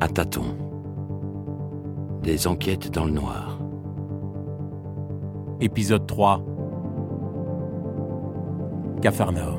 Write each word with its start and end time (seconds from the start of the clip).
À 0.00 0.06
tâtons. 0.06 0.56
Des 2.22 2.46
enquêtes 2.46 2.88
dans 2.92 3.04
le 3.04 3.10
noir. 3.10 3.58
Épisode 5.60 6.06
3 6.06 6.40
Capharnaüm. 9.02 9.58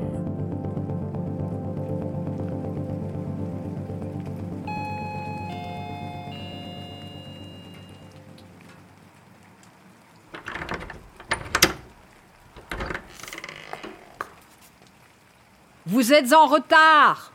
Vous 15.84 16.14
êtes 16.14 16.32
en 16.32 16.46
retard 16.46 17.30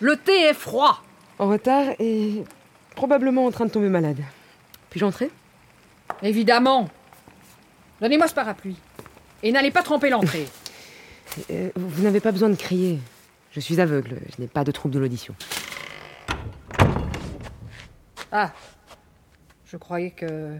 Le 0.00 0.16
thé 0.16 0.32
est 0.32 0.54
froid 0.54 1.00
En 1.42 1.48
retard 1.48 1.86
et 1.98 2.44
probablement 2.94 3.46
en 3.46 3.50
train 3.50 3.64
de 3.66 3.70
tomber 3.72 3.88
malade. 3.88 4.20
Puis-je 4.90 5.04
entrer? 5.04 5.28
Évidemment 6.22 6.88
Donnez-moi 8.00 8.28
ce 8.28 8.34
parapluie. 8.34 8.76
Et 9.42 9.50
n'allez 9.50 9.72
pas 9.72 9.82
tromper 9.82 10.08
l'entrée. 10.08 10.46
Euh, 11.50 11.70
Vous 11.76 12.02
n'avez 12.02 12.20
pas 12.20 12.30
besoin 12.30 12.50
de 12.50 12.56
crier. 12.56 12.98
Je 13.52 13.60
suis 13.60 13.80
aveugle, 13.80 14.18
je 14.28 14.42
n'ai 14.42 14.48
pas 14.48 14.64
de 14.64 14.70
trouble 14.70 14.92
de 14.92 14.98
l'audition. 14.98 15.34
Ah 18.30 18.52
Je 19.64 19.78
croyais 19.78 20.10
que. 20.10 20.58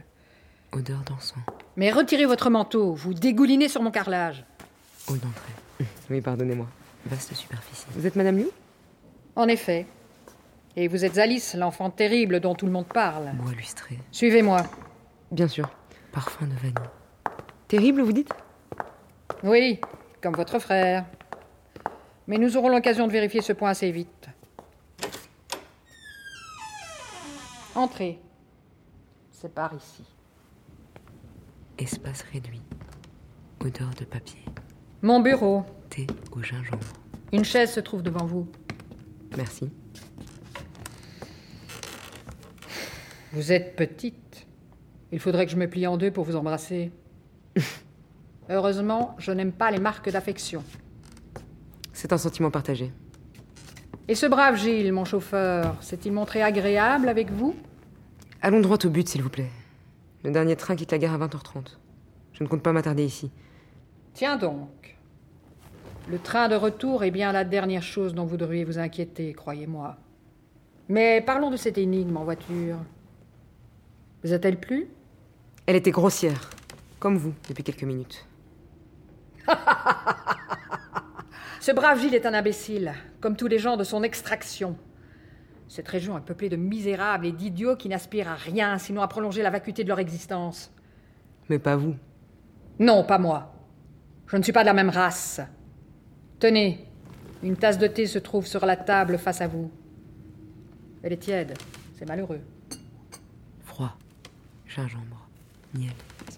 Odeur 0.72 1.00
d'encens. 1.00 1.34
Mais 1.76 1.90
retirez 1.92 2.24
votre 2.24 2.48
manteau, 2.48 2.94
vous 2.94 3.12
dégoulinez 3.12 3.68
sur 3.68 3.82
mon 3.82 3.90
carrelage. 3.90 4.46
Hall 5.08 5.18
d'entrée. 5.18 5.86
Oui, 6.08 6.22
pardonnez-moi. 6.22 6.66
Vaste 7.04 7.34
superficie. 7.34 7.84
Vous 7.90 8.06
êtes 8.06 8.16
Madame 8.16 8.38
Liu? 8.38 8.48
En 9.36 9.46
effet. 9.46 9.86
Et 10.76 10.88
vous 10.88 11.04
êtes 11.04 11.18
Alice, 11.18 11.54
l'enfant 11.54 11.90
terrible 11.90 12.40
dont 12.40 12.54
tout 12.54 12.66
le 12.66 12.72
monde 12.72 12.86
parle. 12.86 13.32
Bois 13.34 13.52
lustré. 13.52 13.98
Suivez-moi. 14.10 14.62
Bien 15.30 15.48
sûr. 15.48 15.70
Parfum 16.12 16.46
de 16.46 16.54
vanille. 16.54 16.90
Terrible, 17.68 18.02
vous 18.02 18.12
dites? 18.12 18.32
Oui, 19.42 19.80
comme 20.22 20.34
votre 20.34 20.58
frère. 20.58 21.04
Mais 22.26 22.38
nous 22.38 22.56
aurons 22.56 22.68
l'occasion 22.68 23.06
de 23.06 23.12
vérifier 23.12 23.42
ce 23.42 23.52
point 23.52 23.70
assez 23.70 23.90
vite. 23.90 24.28
Entrez. 27.74 28.18
C'est 29.30 29.52
par 29.52 29.74
ici. 29.74 30.04
Espace 31.78 32.22
réduit. 32.32 32.62
Odeur 33.60 33.90
de 33.98 34.04
papier. 34.04 34.44
Mon 35.02 35.20
bureau. 35.20 35.64
Thé 35.90 36.06
au 36.30 36.42
gingembre. 36.42 36.86
Une 37.32 37.44
chaise 37.44 37.72
se 37.72 37.80
trouve 37.80 38.02
devant 38.02 38.24
vous. 38.24 38.46
Merci. 39.36 39.70
Vous 43.32 43.50
êtes 43.50 43.76
petite. 43.76 44.46
Il 45.10 45.18
faudrait 45.18 45.46
que 45.46 45.52
je 45.52 45.56
me 45.56 45.66
plie 45.66 45.86
en 45.86 45.96
deux 45.96 46.10
pour 46.10 46.24
vous 46.24 46.36
embrasser. 46.36 46.90
Heureusement, 48.50 49.16
je 49.18 49.32
n'aime 49.32 49.52
pas 49.52 49.70
les 49.70 49.78
marques 49.78 50.10
d'affection. 50.10 50.62
C'est 51.94 52.12
un 52.12 52.18
sentiment 52.18 52.50
partagé. 52.50 52.92
Et 54.06 54.14
ce 54.14 54.26
brave 54.26 54.56
Gilles, 54.56 54.92
mon 54.92 55.06
chauffeur, 55.06 55.76
s'est-il 55.80 56.12
montré 56.12 56.42
agréable 56.42 57.08
avec 57.08 57.30
vous? 57.30 57.54
Allons 58.42 58.60
droit 58.60 58.76
au 58.84 58.90
but, 58.90 59.08
s'il 59.08 59.22
vous 59.22 59.30
plaît. 59.30 59.50
Le 60.24 60.30
dernier 60.30 60.56
train 60.56 60.76
quitte 60.76 60.92
la 60.92 60.98
gare 60.98 61.14
à 61.14 61.26
20h30. 61.26 61.78
Je 62.34 62.44
ne 62.44 62.48
compte 62.48 62.62
pas 62.62 62.72
m'attarder 62.72 63.04
ici. 63.04 63.30
Tiens 64.12 64.36
donc. 64.36 64.98
Le 66.10 66.18
train 66.18 66.48
de 66.48 66.54
retour 66.54 67.02
est 67.02 67.10
bien 67.10 67.32
la 67.32 67.44
dernière 67.44 67.82
chose 67.82 68.12
dont 68.12 68.26
vous 68.26 68.36
devriez 68.36 68.64
vous 68.64 68.78
inquiéter, 68.78 69.32
croyez-moi. 69.32 69.96
Mais 70.88 71.22
parlons 71.22 71.48
de 71.48 71.56
cette 71.56 71.78
énigme 71.78 72.18
en 72.18 72.24
voiture. 72.24 72.76
Vous 74.24 74.32
a-t-elle 74.32 74.58
plu? 74.60 74.88
Elle 75.66 75.76
était 75.76 75.90
grossière, 75.90 76.50
comme 76.98 77.16
vous, 77.16 77.34
depuis 77.48 77.64
quelques 77.64 77.82
minutes. 77.82 78.26
Ce 81.60 81.72
brave 81.72 82.00
Gilles 82.00 82.14
est 82.14 82.26
un 82.26 82.34
imbécile, 82.34 82.92
comme 83.20 83.36
tous 83.36 83.46
les 83.46 83.58
gens 83.58 83.76
de 83.76 83.84
son 83.84 84.02
extraction. 84.02 84.76
Cette 85.68 85.88
région 85.88 86.18
est 86.18 86.22
peuplée 86.22 86.48
de 86.48 86.56
misérables 86.56 87.26
et 87.26 87.32
d'idiots 87.32 87.76
qui 87.76 87.88
n'aspirent 87.88 88.28
à 88.28 88.34
rien 88.34 88.78
sinon 88.78 89.02
à 89.02 89.08
prolonger 89.08 89.42
la 89.42 89.50
vacuité 89.50 89.84
de 89.84 89.88
leur 89.88 89.98
existence. 90.00 90.72
Mais 91.48 91.58
pas 91.58 91.76
vous. 91.76 91.94
Non, 92.78 93.04
pas 93.04 93.18
moi. 93.18 93.54
Je 94.26 94.36
ne 94.36 94.42
suis 94.42 94.52
pas 94.52 94.62
de 94.62 94.66
la 94.66 94.74
même 94.74 94.90
race. 94.90 95.40
Tenez, 96.38 96.86
une 97.42 97.56
tasse 97.56 97.78
de 97.78 97.86
thé 97.86 98.06
se 98.06 98.18
trouve 98.18 98.46
sur 98.46 98.66
la 98.66 98.76
table 98.76 99.18
face 99.18 99.40
à 99.40 99.46
vous. 99.46 99.70
Elle 101.02 101.12
est 101.12 101.18
tiède, 101.18 101.54
c'est 101.96 102.06
malheureux. 102.06 102.40
Froid. 104.72 104.84
Gingembre. 104.84 105.28
Miel. 105.74 105.92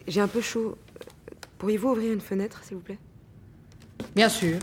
J'ai 0.06 0.20
un 0.20 0.28
peu 0.28 0.40
chaud. 0.40 0.76
Pourriez-vous 1.58 1.90
ouvrir 1.90 2.12
une 2.12 2.20
fenêtre, 2.20 2.62
s'il 2.64 2.76
vous 2.76 2.82
plaît? 2.82 2.98
Bien 4.14 4.28
sûr. 4.28 4.58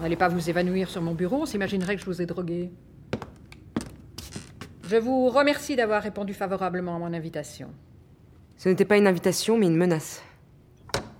N'allez 0.00 0.16
pas 0.16 0.28
vous 0.28 0.48
évanouir 0.48 0.88
sur 0.88 1.02
mon 1.02 1.14
bureau, 1.14 1.42
on 1.42 1.46
s'imaginerait 1.46 1.96
que 1.96 2.00
je 2.00 2.06
vous 2.06 2.22
ai 2.22 2.26
drogué. 2.26 2.70
Je 4.84 4.96
vous 4.96 5.28
remercie 5.28 5.76
d'avoir 5.76 6.02
répondu 6.02 6.34
favorablement 6.34 6.96
à 6.96 6.98
mon 6.98 7.12
invitation. 7.12 7.70
Ce 8.56 8.68
n'était 8.68 8.84
pas 8.84 8.96
une 8.96 9.06
invitation, 9.06 9.56
mais 9.56 9.66
une 9.66 9.76
menace. 9.76 10.22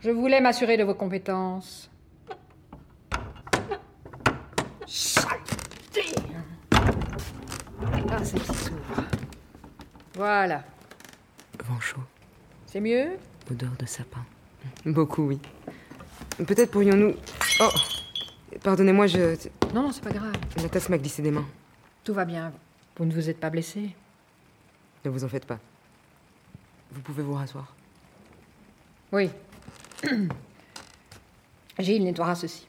Je 0.01 0.11
voulais 0.11 0.41
m'assurer 0.41 0.77
de 0.77 0.85
vos 0.85 0.95
compétences. 0.95 1.91
Ah, 8.13 8.25
celle-ci 8.25 8.55
s'ouvre? 8.55 9.05
Voilà. 10.15 10.65
Vent 11.71 11.79
chaud. 11.79 12.01
C'est 12.67 12.81
mieux? 12.81 13.17
Odeur 13.49 13.71
de 13.79 13.87
sapin. 13.87 14.25
Beaucoup, 14.85 15.23
oui. 15.23 15.39
Peut-être 16.39 16.73
pourrions-nous. 16.73 17.15
Oh 17.61 17.69
Pardonnez-moi, 18.65 19.07
je. 19.07 19.37
Non, 19.73 19.85
non, 19.85 19.93
c'est 19.93 20.03
pas 20.03 20.11
grave. 20.11 20.35
La 20.57 20.69
tasse 20.69 20.89
m'a 20.89 20.99
glissé 20.99 21.23
des 21.23 21.31
mains. 21.31 21.47
Tout 22.03 22.13
va 22.13 22.25
bien. 22.25 22.53
Vous 22.97 23.05
ne 23.05 23.13
vous 23.13 23.31
êtes 23.31 23.39
pas 23.39 23.51
blessé? 23.51 23.95
Ne 25.05 25.11
vous 25.11 25.23
en 25.23 25.29
faites 25.29 25.47
pas. 25.47 25.61
Vous 26.91 27.03
pouvez 27.03 27.23
vous 27.23 27.35
rasseoir. 27.35 27.73
Oui. 29.13 29.31
Gilles 31.79 32.03
nettoiera 32.03 32.35
ceci. 32.35 32.67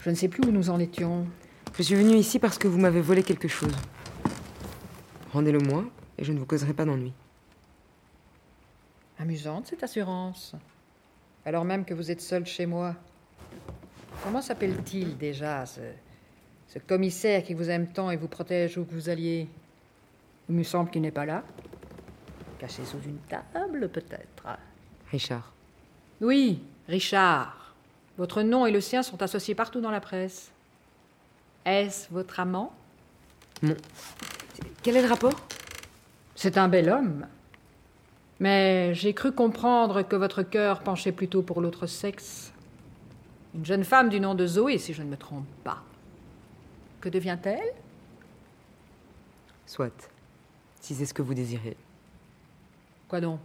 Je 0.00 0.08
ne 0.08 0.14
sais 0.14 0.28
plus 0.28 0.48
où 0.48 0.50
nous 0.50 0.70
en 0.70 0.80
étions. 0.80 1.26
Je 1.76 1.82
suis 1.82 1.94
venu 1.94 2.14
ici 2.14 2.38
parce 2.38 2.56
que 2.56 2.68
vous 2.68 2.78
m'avez 2.78 3.02
volé 3.02 3.22
quelque 3.22 3.48
chose. 3.48 3.74
Rendez-le 5.34 5.58
moi 5.58 5.84
et 6.16 6.24
je 6.24 6.32
ne 6.32 6.38
vous 6.38 6.46
causerai 6.46 6.72
pas 6.72 6.86
d'ennui. 6.86 7.12
Amusante 9.18 9.66
cette 9.66 9.82
assurance. 9.82 10.54
Alors 11.44 11.64
même 11.64 11.84
que 11.84 11.94
vous 11.94 12.10
êtes 12.10 12.20
seul 12.20 12.46
chez 12.46 12.66
moi. 12.66 12.94
Comment 14.22 14.42
s'appelle-t-il 14.42 15.16
déjà, 15.16 15.66
ce, 15.66 15.80
ce 16.68 16.78
commissaire 16.78 17.42
qui 17.42 17.54
vous 17.54 17.70
aime 17.70 17.88
tant 17.88 18.10
et 18.10 18.16
vous 18.16 18.28
protège 18.28 18.78
où 18.78 18.84
que 18.84 18.92
vous 18.92 19.08
alliez? 19.08 19.48
Il 20.48 20.54
me 20.54 20.62
semble 20.62 20.90
qu'il 20.90 21.02
n'est 21.02 21.10
pas 21.10 21.26
là. 21.26 21.42
Caché 22.58 22.84
sous 22.84 23.00
une 23.00 23.18
table, 23.28 23.88
peut-être. 23.88 24.58
Richard. 25.10 25.52
Oui, 26.20 26.62
Richard. 26.88 27.74
Votre 28.16 28.42
nom 28.42 28.66
et 28.66 28.70
le 28.70 28.80
sien 28.80 29.02
sont 29.02 29.20
associés 29.22 29.54
partout 29.54 29.80
dans 29.80 29.90
la 29.90 30.00
presse. 30.00 30.50
Est-ce 31.64 32.12
votre 32.12 32.40
amant? 32.40 32.72
Quel 34.82 34.96
est 34.96 35.02
le 35.02 35.08
rapport? 35.08 35.34
C'est 36.34 36.58
un 36.58 36.68
bel 36.68 36.88
homme. 36.88 37.26
Mais 38.40 38.94
j'ai 38.94 39.14
cru 39.14 39.32
comprendre 39.32 40.02
que 40.02 40.16
votre 40.16 40.42
cœur 40.42 40.80
penchait 40.80 41.12
plutôt 41.12 41.42
pour 41.42 41.60
l'autre 41.60 41.86
sexe. 41.86 42.52
Une 43.54 43.64
jeune 43.64 43.84
femme 43.84 44.08
du 44.08 44.18
nom 44.18 44.34
de 44.34 44.46
Zoé, 44.46 44.78
si 44.78 44.92
je 44.92 45.02
ne 45.02 45.08
me 45.08 45.16
trompe 45.16 45.46
pas. 45.62 45.82
Que 47.00 47.08
devient-elle? 47.08 47.72
Soit. 49.66 50.10
Si 50.80 50.94
c'est 50.94 51.06
ce 51.06 51.14
que 51.14 51.22
vous 51.22 51.34
désirez. 51.34 51.76
Quoi 53.08 53.20
donc? 53.20 53.40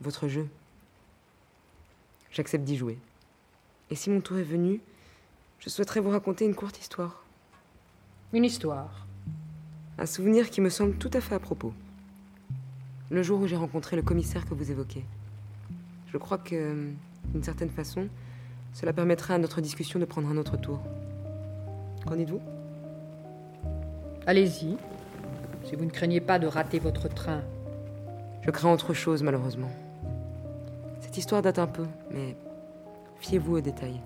Votre 0.00 0.28
jeu. 0.28 0.48
J'accepte 2.30 2.64
d'y 2.64 2.76
jouer. 2.76 2.98
Et 3.90 3.94
si 3.94 4.10
mon 4.10 4.20
tour 4.20 4.38
est 4.38 4.42
venu, 4.42 4.80
je 5.60 5.70
souhaiterais 5.70 6.00
vous 6.00 6.10
raconter 6.10 6.44
une 6.44 6.54
courte 6.54 6.80
histoire. 6.80 7.24
Une 8.32 8.44
histoire. 8.44 9.06
Un 9.98 10.06
souvenir 10.06 10.50
qui 10.50 10.60
me 10.60 10.68
semble 10.68 10.96
tout 10.96 11.10
à 11.14 11.20
fait 11.20 11.34
à 11.34 11.38
propos. 11.38 11.72
Le 13.08 13.22
jour 13.22 13.40
où 13.40 13.46
j'ai 13.46 13.56
rencontré 13.56 13.94
le 13.94 14.02
commissaire 14.02 14.44
que 14.46 14.54
vous 14.54 14.70
évoquez. 14.72 15.04
Je 16.08 16.18
crois 16.18 16.38
que, 16.38 16.90
d'une 17.32 17.42
certaine 17.44 17.70
façon, 17.70 18.08
cela 18.72 18.92
permettrait 18.92 19.34
à 19.34 19.38
notre 19.38 19.60
discussion 19.60 20.00
de 20.00 20.04
prendre 20.04 20.28
un 20.28 20.36
autre 20.36 20.56
tour. 20.56 20.80
Qu'en 22.04 22.16
dites-vous? 22.16 22.40
Allez-y. 24.26 24.76
Si 25.64 25.76
vous 25.76 25.84
ne 25.84 25.90
craignez 25.90 26.20
pas 26.20 26.40
de 26.40 26.48
rater 26.48 26.80
votre 26.80 27.08
train. 27.08 27.42
Je 28.42 28.50
crains 28.50 28.72
autre 28.72 28.92
chose, 28.92 29.22
malheureusement. 29.22 29.70
Cette 31.00 31.16
histoire 31.16 31.42
date 31.42 31.60
un 31.60 31.68
peu, 31.68 31.86
mais 32.10 32.36
fiez-vous 33.20 33.58
aux 33.58 33.60
détails. 33.60 34.00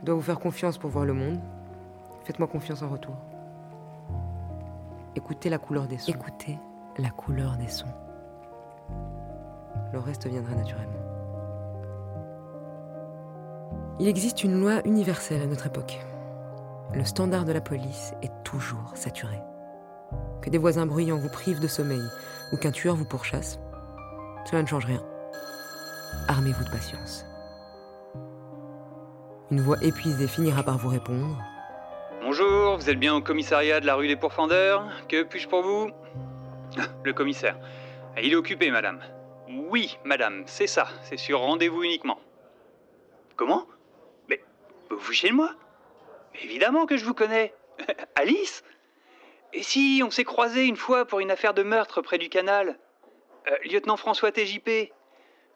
Je 0.00 0.04
dois 0.06 0.14
vous 0.14 0.22
faire 0.22 0.40
confiance 0.40 0.78
pour 0.78 0.88
voir 0.88 1.04
le 1.04 1.12
monde. 1.12 1.38
Faites-moi 2.24 2.48
confiance 2.48 2.82
en 2.82 2.88
retour. 2.88 3.16
Écoutez 5.16 5.50
la 5.50 5.58
couleur 5.58 5.86
des 5.86 5.98
sons. 5.98 6.12
Écoutez 6.12 6.58
la 6.98 7.10
couleur 7.10 7.56
des 7.56 7.68
sons. 7.68 7.86
Le 9.92 9.98
reste 9.98 10.26
viendra 10.26 10.54
naturellement. 10.54 10.92
Il 13.98 14.08
existe 14.08 14.42
une 14.42 14.60
loi 14.60 14.80
universelle 14.84 15.42
à 15.42 15.46
notre 15.46 15.66
époque. 15.66 16.00
Le 16.94 17.04
standard 17.04 17.44
de 17.44 17.52
la 17.52 17.60
police 17.60 18.14
est 18.22 18.32
toujours 18.44 18.92
saturé. 18.94 19.40
Que 20.42 20.50
des 20.50 20.58
voisins 20.58 20.86
bruyants 20.86 21.18
vous 21.18 21.28
privent 21.28 21.60
de 21.60 21.68
sommeil 21.68 22.02
ou 22.52 22.56
qu'un 22.56 22.70
tueur 22.70 22.96
vous 22.96 23.04
pourchasse, 23.04 23.58
cela 24.44 24.62
ne 24.62 24.66
change 24.66 24.86
rien. 24.86 25.00
Armez-vous 26.28 26.64
de 26.64 26.70
patience. 26.70 27.24
Une 29.50 29.60
voix 29.60 29.82
épuisée 29.82 30.28
finira 30.28 30.62
par 30.62 30.78
vous 30.78 30.88
répondre. 30.88 31.38
Bonjour, 32.22 32.76
vous 32.76 32.90
êtes 32.90 32.98
bien 32.98 33.14
au 33.14 33.20
commissariat 33.20 33.80
de 33.80 33.86
la 33.86 33.94
rue 33.94 34.08
des 34.08 34.16
Pourfendeurs? 34.16 34.84
Que 35.08 35.22
puis-je 35.22 35.48
pour 35.48 35.62
vous? 35.62 35.90
Le 37.04 37.12
commissaire. 37.12 37.58
Il 38.22 38.32
est 38.32 38.36
occupé, 38.36 38.70
madame. 38.70 39.02
Oui, 39.48 39.98
madame, 40.04 40.44
c'est 40.46 40.66
ça, 40.66 40.88
c'est 41.02 41.16
sur 41.16 41.40
rendez-vous 41.40 41.82
uniquement. 41.82 42.20
Comment? 43.36 43.66
Mais 44.28 44.42
vous 44.90 45.12
chez 45.12 45.32
moi? 45.32 45.54
Évidemment 46.42 46.86
que 46.86 46.96
je 46.96 47.04
vous 47.04 47.14
connais. 47.14 47.54
Alice? 48.14 48.64
Et 49.52 49.62
si 49.62 50.02
on 50.04 50.10
s'est 50.10 50.24
croisés 50.24 50.64
une 50.64 50.76
fois 50.76 51.04
pour 51.04 51.20
une 51.20 51.30
affaire 51.30 51.52
de 51.52 51.62
meurtre 51.62 52.00
près 52.00 52.18
du 52.18 52.28
canal? 52.28 52.78
Euh, 53.48 53.56
Lieutenant 53.64 53.96
François 53.96 54.32
TJP 54.32 54.92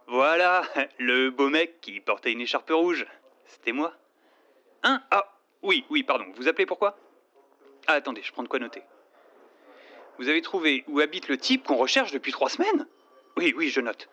Voilà, 0.06 0.62
le 0.98 1.30
beau 1.30 1.48
mec 1.48 1.80
qui 1.80 2.00
portait 2.00 2.32
une 2.32 2.40
écharpe 2.40 2.70
rouge. 2.70 3.06
C'était 3.46 3.72
moi. 3.72 3.94
Hein? 4.82 5.02
Ah, 5.10 5.32
oui, 5.62 5.84
oui, 5.88 6.02
pardon. 6.02 6.26
Vous 6.36 6.48
appelez 6.48 6.66
pourquoi? 6.66 6.98
Ah, 7.86 7.94
attendez, 7.94 8.22
je 8.22 8.32
prends 8.32 8.42
de 8.42 8.48
quoi 8.48 8.58
noter. 8.58 8.82
Vous 10.18 10.28
avez 10.28 10.42
trouvé 10.42 10.84
où 10.88 11.00
habite 11.00 11.28
le 11.28 11.36
type 11.36 11.64
qu'on 11.64 11.76
recherche 11.76 12.12
depuis 12.12 12.32
trois 12.32 12.48
semaines 12.48 12.86
Oui, 13.36 13.54
oui, 13.56 13.68
je 13.68 13.80
note. 13.80 14.08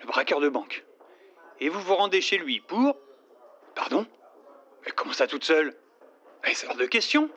Le 0.00 0.06
braqueur 0.06 0.40
de 0.40 0.48
banque. 0.48 0.84
Et 1.60 1.68
vous 1.68 1.80
vous 1.80 1.94
rendez 1.94 2.20
chez 2.20 2.38
lui 2.38 2.60
pour... 2.60 2.96
Pardon 3.74 4.06
Mais 4.84 4.92
comment 4.92 5.12
ça 5.12 5.26
toute 5.26 5.44
seule 5.44 5.76
Mais 6.44 6.54
c'est 6.54 6.66
hors 6.68 6.76
de 6.76 6.86
question. 6.86 7.30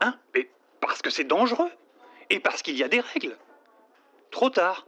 Hein 0.00 0.18
Mais 0.34 0.48
parce 0.80 1.02
que 1.02 1.10
c'est 1.10 1.24
dangereux. 1.24 1.70
Et 2.30 2.40
parce 2.40 2.62
qu'il 2.62 2.76
y 2.76 2.82
a 2.82 2.88
des 2.88 3.00
règles. 3.00 3.36
Trop 4.30 4.50
tard. 4.50 4.86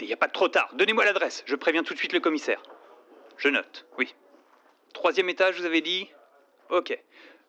Il 0.00 0.06
n'y 0.06 0.12
a 0.12 0.16
pas 0.16 0.28
de 0.28 0.32
trop 0.32 0.48
tard. 0.48 0.70
Donnez-moi 0.74 1.04
l'adresse. 1.04 1.44
Je 1.46 1.54
préviens 1.54 1.82
tout 1.82 1.92
de 1.92 1.98
suite 1.98 2.12
le 2.12 2.20
commissaire. 2.20 2.62
Je 3.36 3.48
note, 3.48 3.86
oui. 3.98 4.14
Troisième 4.94 5.28
étage, 5.28 5.60
vous 5.60 5.66
avez 5.66 5.82
dit? 5.82 6.08
Ok. 6.70 6.98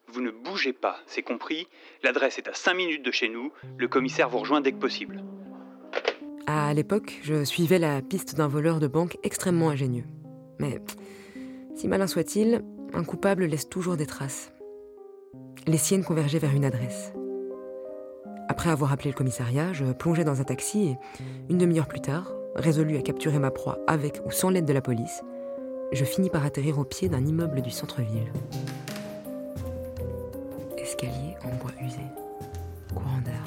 Vous 0.10 0.22
ne 0.22 0.32
bougez 0.32 0.74
pas, 0.74 0.98
c'est 1.06 1.22
compris. 1.22 1.68
L'adresse 2.02 2.38
est 2.38 2.48
à 2.48 2.54
5 2.54 2.74
minutes 2.74 3.06
de 3.06 3.12
chez 3.12 3.28
nous. 3.28 3.52
Le 3.78 3.88
commissaire 3.88 4.30
vous 4.30 4.38
rejoint 4.38 4.62
dès 4.62 4.72
que 4.72 4.78
possible. 4.78 5.22
À 6.46 6.74
l'époque, 6.74 7.20
je 7.24 7.44
suivais 7.44 7.78
la 7.78 8.02
piste 8.02 8.36
d'un 8.36 8.48
voleur 8.48 8.80
de 8.80 8.88
banque 8.88 9.18
extrêmement 9.24 9.70
ingénieux. 9.70 10.06
Mais, 10.60 10.82
si 11.76 11.90
malin 11.90 12.08
soit-il, 12.08 12.64
un 12.94 13.04
coupable 13.04 13.46
laisse 13.46 13.68
toujours 13.68 13.98
des 13.98 14.06
traces. 14.06 14.54
Les 15.68 15.78
siennes 15.78 16.06
convergeaient 16.06 16.40
vers 16.40 16.56
une 16.56 16.64
adresse. 16.64 17.12
Après 18.48 18.70
avoir 18.70 18.94
appelé 18.94 19.10
le 19.10 19.16
commissariat, 19.16 19.74
je 19.74 19.92
plongeais 19.92 20.24
dans 20.24 20.40
un 20.40 20.46
taxi 20.46 20.88
et, 20.88 20.96
une 21.50 21.58
demi-heure 21.58 21.88
plus 21.88 22.00
tard, 22.00 22.32
résolu 22.56 22.96
à 22.96 23.02
capturer 23.02 23.40
ma 23.40 23.52
proie 23.52 23.80
avec 23.88 24.22
ou 24.26 24.32
sans 24.32 24.50
l'aide 24.50 24.66
de 24.66 24.74
la 24.74 24.82
police, 24.82 25.22
je 25.92 26.06
finis 26.06 26.30
par 26.30 26.46
atterrir 26.46 26.80
au 26.80 26.86
pied 26.86 27.10
d'un 27.10 27.26
immeuble 27.26 27.62
du 27.62 27.72
centre-ville. 27.72 28.32
Escalier 31.00 31.36
en 31.44 31.50
bois 31.58 31.70
usé, 31.80 32.02
courant 32.92 33.20
d'air. 33.24 33.44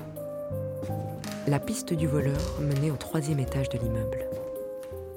La 1.48 1.58
piste 1.58 1.92
du 1.92 2.06
voleur 2.06 2.38
menait 2.60 2.92
au 2.92 2.96
troisième 2.96 3.40
étage 3.40 3.68
de 3.70 3.78
l'immeuble. 3.78 4.24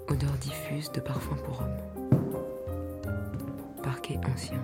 Odeur 0.08 0.32
diffuse 0.42 0.92
de 0.94 1.00
parfum 1.00 1.36
pour 1.36 1.62
homme. 1.62 1.78
Parquet 3.84 4.20
ancien. 4.34 4.60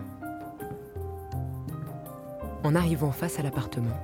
En 2.64 2.74
arrivant 2.74 3.12
face 3.12 3.38
à 3.38 3.44
l'appartement, 3.44 4.00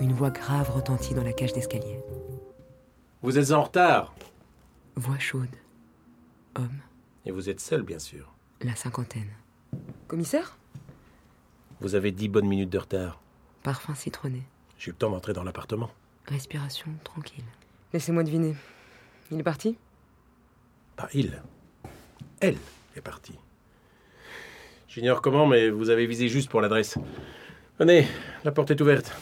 une 0.00 0.14
voix 0.14 0.30
grave 0.30 0.70
retentit 0.70 1.12
dans 1.12 1.24
la 1.24 1.34
cage 1.34 1.52
d'escalier. 1.52 2.00
Vous 3.20 3.36
êtes 3.36 3.50
en 3.50 3.62
retard. 3.64 4.14
Voix 4.94 5.18
chaude. 5.18 5.54
Homme, 6.54 6.80
Et 7.26 7.30
vous 7.30 7.50
êtes 7.50 7.60
seul, 7.60 7.82
bien 7.82 7.98
sûr. 7.98 8.32
la 8.62 8.74
cinquantaine. 8.74 9.28
Commissaire? 10.08 10.56
Vous 11.80 11.94
avez 11.94 12.10
dix 12.10 12.28
bonnes 12.28 12.46
minutes 12.46 12.70
de 12.70 12.78
retard. 12.78 13.20
Parfum 13.62 13.94
citronné. 13.94 14.42
J'ai 14.78 14.88
eu 14.88 14.92
le 14.92 14.96
temps 14.96 15.10
d'entrer 15.10 15.32
dans 15.32 15.44
l'appartement. 15.44 15.90
Respiration 16.26 16.90
tranquille. 17.04 17.44
Laissez-moi 17.92 18.24
deviner. 18.24 18.56
Il 19.30 19.38
est 19.38 19.42
parti? 19.42 19.76
Pas 20.96 21.08
il. 21.12 21.42
Elle 22.40 22.56
est 22.96 23.00
partie. 23.00 23.38
J'ignore 24.88 25.20
comment, 25.20 25.46
mais 25.46 25.68
vous 25.68 25.90
avez 25.90 26.06
visé 26.06 26.28
juste 26.28 26.48
pour 26.48 26.60
l'adresse. 26.60 26.96
Venez, 27.78 28.08
la 28.44 28.52
porte 28.52 28.70
est 28.70 28.80
ouverte. 28.80 29.12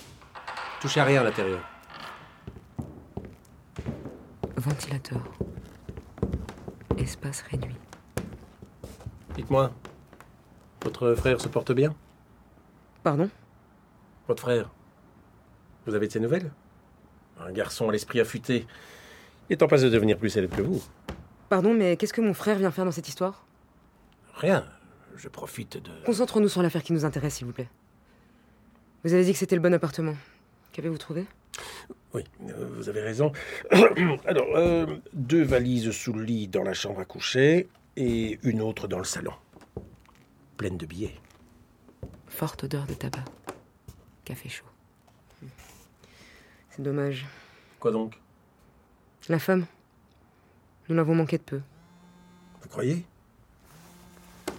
Touchez 0.81 1.01
à 1.01 1.05
rien 1.05 1.23
à 1.23 1.25
l'intérieur. 1.25 1.61
Ventilateur. 4.57 5.23
Espace 6.97 7.43
réduit. 7.43 7.77
Dites-moi, 9.35 9.73
votre 10.85 11.15
frère 11.15 11.41
se 11.41 11.49
porte 11.49 11.73
bien? 11.73 11.95
Pardon? 13.05 13.29
Votre 14.29 14.41
frère 14.41 14.71
Vous 15.87 15.95
avez 15.95 16.07
de 16.07 16.13
ses 16.13 16.21
nouvelles? 16.21 16.51
Un 17.39 17.53
garçon 17.53 17.91
à 17.91 17.93
l'esprit 17.93 18.19
affûté. 18.19 18.67
Il 19.49 19.53
est 19.53 19.63
en 19.63 19.69
passe 19.69 19.83
de 19.83 19.91
devenir 19.91 20.17
plus 20.17 20.31
célèbre 20.31 20.57
que 20.57 20.63
vous. 20.63 20.83
Pardon, 21.51 21.75
mais 21.75 21.99
qu'est-ce 21.99 22.15
que 22.15 22.23
mon 22.23 22.33
frère 22.33 22.57
vient 22.57 22.71
faire 22.71 22.87
dans 22.87 22.93
cette 22.93 23.07
histoire? 23.07 23.47
Rien. 24.37 24.65
Je 25.17 25.29
profite 25.29 25.77
de... 25.77 25.91
Concentrons-nous 26.07 26.49
sur 26.49 26.63
l'affaire 26.63 26.83
qui 26.83 26.95
nous 26.95 27.05
intéresse, 27.05 27.35
s'il 27.35 27.47
vous 27.47 27.53
plaît. 27.53 27.69
Vous 29.05 29.13
avez 29.13 29.23
dit 29.23 29.33
que 29.33 29.39
c'était 29.39 29.55
le 29.55 29.61
bon 29.61 29.75
appartement. 29.75 30.15
Qu'avez-vous 30.73 30.97
trouvé? 30.97 31.27
Oui, 32.15 32.25
euh, 32.49 32.69
vous 32.75 32.89
avez 32.89 33.03
raison. 33.03 33.33
Alors, 34.25 34.47
euh, 34.57 34.87
deux 35.13 35.43
valises 35.45 35.91
sous 35.91 36.15
le 36.15 36.25
lit 36.25 36.49
dans 36.49 36.63
la 36.63 36.73
chambre 36.73 37.01
à 37.01 37.05
coucher 37.05 37.69
et 37.99 38.39
une 38.43 38.63
autre 38.63 38.89
dans 38.89 38.99
le 38.99 39.05
salon. 39.05 39.35
Pleine 40.57 40.79
de 40.79 40.87
billets. 40.87 41.15
Forte 42.35 42.65
odeur 42.65 42.85
de 42.87 42.95
tabac. 42.95 43.25
Café 44.25 44.49
chaud. 44.49 44.65
C'est 46.71 46.83
dommage. 46.83 47.27
Quoi 47.79 47.93
donc? 47.93 48.19
La 49.29 49.39
femme 49.39 49.67
Nous 50.89 50.97
l'avons 50.97 51.15
manqué 51.15 51.39
de 51.39 51.45
peu. 51.45 51.61
Vous 52.61 52.69
croyez? 52.69 53.07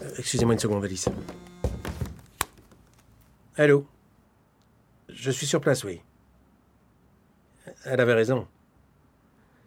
Euh, 0.02 0.12
Excusez-moi 0.18 0.54
une 0.54 0.60
seconde, 0.60 0.86
Alice. 0.86 1.10
Allô? 3.58 3.86
Je 5.10 5.30
suis 5.32 5.46
sur 5.46 5.60
place, 5.60 5.84
oui. 5.84 6.02
Elle 7.84 8.00
avait 8.00 8.14
raison. 8.14 8.48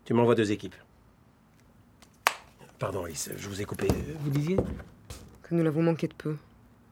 Tu 0.06 0.14
m'envoies 0.14 0.34
deux 0.34 0.50
équipes. 0.50 0.76
Pardon, 2.78 3.04
Alice, 3.04 3.30
je 3.36 3.48
vous 3.50 3.60
ai 3.60 3.66
coupé. 3.66 3.88
Vous 4.20 4.30
disiez? 4.30 4.56
Que 5.42 5.54
nous 5.54 5.62
l'avons 5.62 5.82
manqué 5.82 6.08
de 6.08 6.14
peu. 6.14 6.38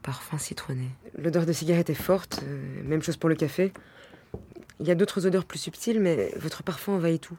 Parfum 0.07 0.37
citronné. 0.37 0.87
L'odeur 1.17 1.45
de 1.45 1.51
cigarette 1.51 1.89
est 1.89 1.93
forte, 1.93 2.39
euh, 2.43 2.81
même 2.85 3.03
chose 3.03 3.17
pour 3.17 3.27
le 3.27 3.35
café. 3.35 3.73
Il 4.79 4.87
y 4.87 4.91
a 4.91 4.95
d'autres 4.95 5.27
odeurs 5.27 5.43
plus 5.43 5.59
subtiles, 5.59 5.99
mais 5.99 6.31
votre 6.37 6.63
parfum 6.63 6.93
envahit 6.93 7.21
tout. 7.21 7.37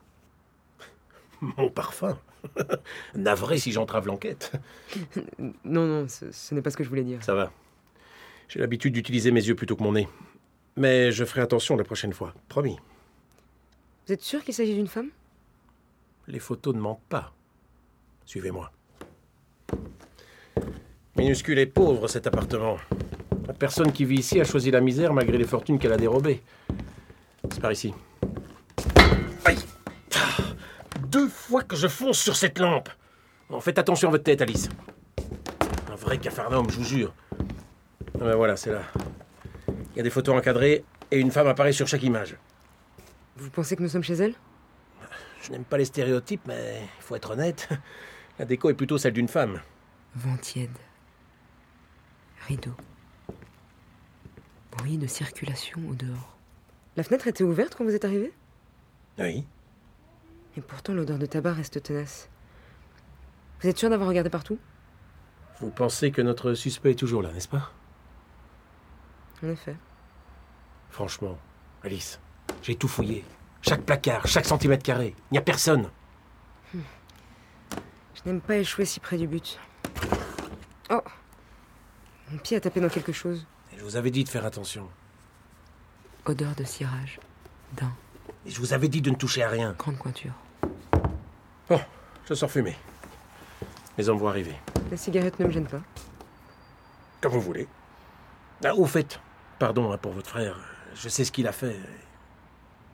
Mon 1.41 1.71
parfum 1.71 2.19
Navré 3.15 3.57
si 3.57 3.73
j'entrave 3.73 4.07
l'enquête. 4.07 4.53
Non, 5.65 5.87
non, 5.87 6.09
ce, 6.09 6.31
ce 6.31 6.55
n'est 6.55 6.61
pas 6.61 6.69
ce 6.69 6.77
que 6.77 6.85
je 6.85 6.91
voulais 6.91 7.05
dire. 7.05 7.25
Ça 7.25 7.33
va. 7.33 7.51
J'ai 8.49 8.59
l'habitude 8.59 8.93
d'utiliser 8.93 9.31
mes 9.31 9.43
yeux 9.43 9.55
plutôt 9.55 9.75
que 9.75 9.83
mon 9.83 9.93
nez. 9.93 10.07
Mais 10.77 11.11
je 11.11 11.25
ferai 11.25 11.41
attention 11.41 11.75
la 11.75 11.85
prochaine 11.85 12.13
fois. 12.13 12.35
Promis. 12.51 12.77
Vous 14.07 14.13
êtes 14.13 14.21
sûr 14.21 14.45
qu'il 14.45 14.53
s'agit 14.53 14.75
d'une 14.75 14.89
femme? 14.89 15.09
Les 16.27 16.39
photos 16.39 16.75
ne 16.75 16.81
mentent 16.81 17.01
pas. 17.09 17.33
Suivez-moi. 18.27 18.71
Minuscule 21.19 21.59
et 21.59 21.67
pauvre 21.67 22.07
cet 22.09 22.27
appartement. 22.27 22.77
La 23.47 23.53
personne 23.53 23.93
qui 23.93 24.05
vit 24.05 24.17
ici 24.21 24.41
a 24.41 24.45
choisi 24.45 24.71
la 24.71 24.81
misère 24.81 25.13
malgré 25.13 25.37
les 25.37 25.45
fortunes 25.45 25.79
qu'elle 25.79 25.93
a 25.93 25.97
dérobées. 25.97 26.43
C'est 27.51 27.61
par 27.61 27.73
ici. 27.73 27.93
Aïe 29.45 29.59
Ah, 30.15 30.43
Deux 31.09 31.29
fois 31.29 31.63
que 31.63 31.75
je 31.77 31.89
fonce 31.89 32.19
sur 32.19 32.37
cette 32.37 32.59
lampe. 32.59 32.89
Bon, 33.51 33.61
faites 33.61 33.79
attention 33.79 34.09
à 34.09 34.11
votre 34.13 34.25
tête, 34.25 34.43
Alice. 34.43 34.69
Un 35.91 35.97
vrai 35.97 36.19
cafarnaum, 36.19 36.71
je 36.71 36.77
vous 36.77 36.85
jure. 36.85 37.15
Ah 38.15 38.25
ben 38.25 38.37
voilà, 38.37 38.57
c'est 38.57 38.71
là. 38.73 38.83
Il 39.93 39.97
y 39.97 40.01
a 40.01 40.03
des 40.03 40.11
photos 40.11 40.37
encadrées 40.37 40.85
et 41.11 41.19
une 41.19 41.31
femme 41.31 41.47
apparaît 41.49 41.73
sur 41.73 41.89
chaque 41.89 42.03
image. 42.03 42.37
Vous 43.37 43.51
pensez 43.51 43.75
que 43.75 43.83
nous 43.83 43.89
sommes 43.89 44.03
chez 44.05 44.15
elle? 44.15 44.35
Je 45.43 45.51
n'aime 45.51 45.65
pas 45.65 45.79
les 45.79 45.85
stéréotypes, 45.85 46.43
mais 46.47 46.83
il 46.99 47.03
faut 47.03 47.17
être 47.17 47.31
honnête. 47.31 47.69
La 48.39 48.45
déco 48.45 48.71
est 48.71 48.75
plutôt 48.75 48.99
celle 48.99 49.13
d'une 49.15 49.29
femme. 49.29 49.61
Vent 50.15 50.37
tiède. 50.37 50.71
Rideau. 52.49 52.73
Bruit 54.73 54.97
de 54.97 55.07
circulation 55.07 55.87
au 55.87 55.95
dehors. 55.95 56.38
La 56.97 57.02
fenêtre 57.02 57.26
était 57.26 57.45
ouverte 57.45 57.75
quand 57.75 57.85
vous 57.85 57.95
êtes 57.95 58.07
arrivé? 58.07 58.33
Oui. 59.19 59.45
Et 60.57 60.62
pourtant, 60.62 60.95
l'odeur 60.95 61.19
de 61.19 61.26
tabac 61.26 61.52
reste 61.52 61.83
tenace. 61.83 62.31
Vous 63.61 63.69
êtes 63.69 63.76
sûr 63.76 63.90
d'avoir 63.90 64.09
regardé 64.09 64.31
partout? 64.31 64.59
Vous 65.61 65.69
pensez 65.69 66.11
que 66.11 66.23
notre 66.23 66.55
suspect 66.55 66.93
est 66.93 66.99
toujours 66.99 67.21
là, 67.21 67.33
n'est-ce 67.33 67.49
pas? 67.49 67.71
En 69.43 69.49
effet. 69.49 69.76
Franchement, 70.88 71.37
Alice, 71.83 72.19
j'ai 72.62 72.76
tout 72.76 72.88
fouillé. 72.88 73.26
Chaque 73.61 73.83
placard, 73.83 74.26
chaque 74.26 74.47
centimètre 74.47 74.83
carré. 74.83 75.14
Il 75.31 75.35
n'y 75.35 75.38
a 75.38 75.43
personne. 75.43 75.90
Je 76.73 78.23
n'aime 78.25 78.40
pas 78.40 78.57
échouer 78.57 78.87
si 78.87 79.00
près 79.00 79.19
du 79.19 79.26
but. 79.26 79.61
Oh 80.88 81.02
Mon 82.31 82.39
pied 82.39 82.57
a 82.57 82.61
tapé 82.61 82.81
dans 82.81 82.89
quelque 82.89 83.13
chose. 83.13 83.47
Et 83.73 83.79
je 83.79 83.85
vous 83.85 83.97
avais 83.97 84.11
dit 84.11 84.25
de 84.25 84.29
faire 84.29 84.45
attention. 84.45 84.89
Odeur 86.27 86.55
de 86.55 86.65
cirage. 86.65 87.21
D'un. 87.73 87.93
Et 88.47 88.51
je 88.51 88.61
vous 88.61 88.73
avais 88.73 88.89
dit 88.89 89.01
de 89.01 89.11
ne 89.11 89.17
toucher 89.17 89.43
à 89.43 89.49
rien. 89.49 89.75
Grande 89.79 89.99
pointure. 89.99 90.33
Bon, 91.69 91.81
je 92.29 92.35
sors 92.35 92.51
fumer. 92.51 92.77
Les 93.97 94.09
hommes 94.09 94.19
vont 94.19 94.29
arriver. 94.29 94.55
La 94.91 94.97
cigarette 94.97 95.39
ne 95.39 95.47
me 95.47 95.51
gêne 95.51 95.67
pas. 95.67 95.81
Comme 97.21 97.33
vous 97.33 97.41
voulez. 97.41 97.67
Ah, 98.65 98.75
au 98.75 98.87
fait, 98.87 99.21
pardon 99.59 99.93
hein, 99.93 99.99
pour 99.99 100.13
votre 100.13 100.29
frère. 100.29 100.59
Je 100.95 101.09
sais 101.09 101.25
ce 101.25 101.33
qu'il 101.33 101.47
a 101.47 101.53
fait. 101.53 101.77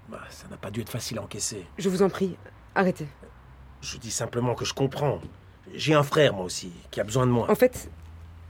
Bah, 0.09 0.23
ça 0.31 0.47
n'a 0.49 0.57
pas 0.57 0.71
dû 0.71 0.81
être 0.81 0.91
facile 0.91 1.19
à 1.19 1.23
encaisser. 1.23 1.67
Je 1.79 1.89
vous 1.89 2.03
en 2.03 2.09
prie, 2.09 2.37
arrêtez. 2.75 3.09
Je 3.81 3.99
dis 3.99 4.11
simplement 4.11 4.55
que 4.55 4.65
je 4.65 4.75
comprends. 4.75 5.21
J'ai 5.75 5.95
un 5.95 6.03
frère, 6.03 6.35
moi 6.35 6.45
aussi, 6.45 6.73
qui 6.91 7.01
a 7.01 7.05
besoin 7.05 7.27
de 7.27 7.33
moi. 7.33 7.51
En 7.51 7.55
fait, 7.55 7.91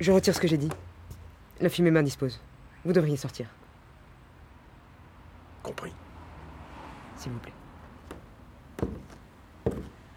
je 0.00 0.12
retire 0.12 0.34
ce 0.34 0.40
que 0.40 0.48
j'ai 0.48 0.58
dit. 0.58 0.70
La 1.60 1.68
fumée 1.68 1.90
m'indispose. 1.90 2.40
Vous 2.84 2.92
devriez 2.92 3.16
sortir, 3.16 3.48
Compris. 5.62 5.92
s'il 7.16 7.32
vous 7.32 7.38
plaît. 7.38 7.52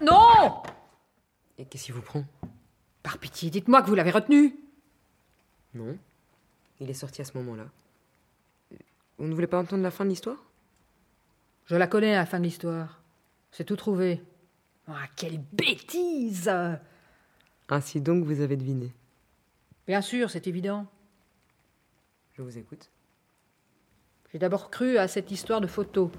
Non 0.02 0.62
Et 1.58 1.66
qu'est-ce 1.66 1.86
qui 1.86 1.92
vous 1.92 2.02
prend? 2.02 2.26
Par 3.04 3.18
pitié, 3.18 3.50
dites-moi 3.50 3.82
que 3.82 3.88
vous 3.88 3.96
l'avez 3.96 4.12
retenu. 4.12 4.54
Non. 5.74 5.98
Il 6.80 6.90
est 6.90 6.94
sorti 6.94 7.22
à 7.22 7.26
ce 7.26 7.38
moment-là. 7.38 7.66
Vous 9.18 9.28
ne 9.28 9.34
voulez 9.34 9.48
pas 9.48 9.60
entendre 9.60 9.82
la 9.84 9.92
fin 9.92 10.04
de 10.04 10.10
l'histoire? 10.10 10.38
Je 11.66 11.76
la 11.76 11.88
connais, 11.88 12.14
la 12.14 12.26
fin 12.26 12.40
de 12.40 12.44
l'histoire. 12.44 13.02
C'est 13.52 13.64
tout 13.64 13.76
trouvé. 13.78 14.22
Ah, 14.88 15.06
quelle 15.16 15.40
bêtise 15.54 16.52
Ainsi 17.70 18.02
donc, 18.02 18.26
vous 18.26 18.42
avez 18.42 18.58
deviné. 18.58 18.94
Bien 19.88 20.02
sûr, 20.02 20.30
c'est 20.30 20.48
évident. 20.48 20.86
Je 22.34 22.42
vous 22.42 22.58
écoute. 22.58 22.90
J'ai 24.32 24.40
d'abord 24.40 24.70
cru 24.70 24.98
à 24.98 25.08
cette 25.08 25.32
histoire 25.32 25.62
de 25.62 25.68
photo. 25.68 26.12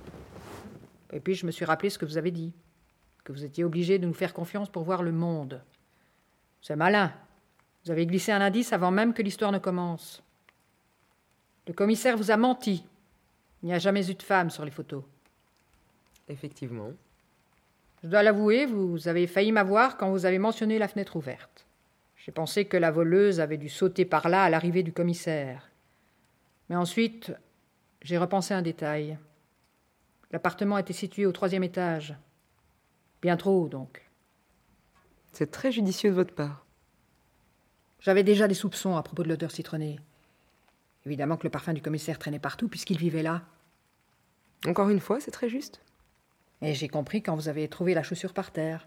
Et 1.13 1.21
puis 1.21 1.35
je 1.35 1.47
me 1.47 1.51
suis 1.51 1.67
rappelé 1.67 1.91
ce 1.91 1.99
que 1.99 2.07
vous 2.07 2.17
avez 2.17 2.31
dit. 2.31 2.55
Que 3.25 3.33
vous 3.33 3.45
étiez 3.45 3.65
obligé 3.65 3.99
de 3.99 4.07
nous 4.07 4.15
faire 4.15 4.33
confiance 4.33 4.71
pour 4.71 4.85
voir 4.85 5.03
le 5.03 5.13
monde. 5.13 5.63
C'est 6.63 6.77
malin. 6.77 7.13
Vous 7.85 7.91
avez 7.91 8.07
glissé 8.07 8.33
un 8.33 8.41
indice 8.41 8.73
avant 8.73 8.91
même 8.91 9.13
que 9.13 9.23
l'histoire 9.23 9.53
ne 9.53 9.59
commence. 9.59 10.23
Le 11.67 11.75
commissaire 11.75 12.17
vous 12.17 12.31
a 12.31 12.37
menti. 12.39 12.85
Il 13.63 13.67
n'y 13.67 13.75
a 13.75 13.79
jamais 13.79 14.11
eu 14.11 14.15
de 14.15 14.23
femme 14.23 14.49
sur 14.49 14.65
les 14.65 14.71
photos. 14.71 15.05
Effectivement. 16.29 16.93
Je 18.03 18.09
dois 18.09 18.23
l'avouer, 18.23 18.65
vous 18.65 19.09
avez 19.09 19.27
failli 19.27 19.53
m'avoir 19.53 19.99
quand 19.99 20.11
vous 20.11 20.25
avez 20.25 20.39
mentionné 20.39 20.79
la 20.79 20.89
fenêtre 20.89 21.17
ouverte. 21.17 21.68
J'ai 22.29 22.33
pensé 22.33 22.67
que 22.67 22.77
la 22.77 22.91
voleuse 22.91 23.41
avait 23.41 23.57
dû 23.57 23.71
sauter 23.71 24.05
par 24.05 24.29
là 24.29 24.43
à 24.43 24.51
l'arrivée 24.51 24.83
du 24.83 24.93
commissaire. 24.93 25.71
Mais 26.69 26.77
ensuite, 26.77 27.33
j'ai 28.03 28.19
repensé 28.19 28.53
un 28.53 28.61
détail. 28.61 29.17
L'appartement 30.31 30.77
était 30.77 30.93
situé 30.93 31.25
au 31.25 31.33
troisième 31.33 31.65
étage. 31.65 32.15
Bien 33.23 33.39
trop 33.39 33.63
haut, 33.63 33.69
donc. 33.71 34.07
C'est 35.33 35.51
très 35.51 35.73
judicieux 35.73 36.11
de 36.11 36.17
votre 36.17 36.35
part. 36.35 36.67
J'avais 37.99 38.25
déjà 38.25 38.47
des 38.47 38.53
soupçons 38.53 38.99
à 38.99 39.03
propos 39.03 39.23
de 39.23 39.31
l'odeur 39.31 39.51
citronnée. 39.51 39.99
Évidemment 41.07 41.39
que 41.39 41.45
le 41.45 41.51
parfum 41.51 41.73
du 41.73 41.81
commissaire 41.81 42.19
traînait 42.19 42.39
partout 42.39 42.69
puisqu'il 42.69 42.99
vivait 42.99 43.23
là. 43.23 43.41
Encore 44.67 44.91
une 44.91 45.01
fois, 45.01 45.19
c'est 45.19 45.31
très 45.31 45.49
juste. 45.49 45.81
Et 46.61 46.75
j'ai 46.75 46.89
compris 46.89 47.23
quand 47.23 47.37
vous 47.37 47.49
avez 47.49 47.69
trouvé 47.69 47.95
la 47.95 48.03
chaussure 48.03 48.35
par 48.35 48.51
terre. 48.51 48.87